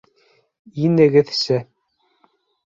Инегеҙсе 0.87 1.61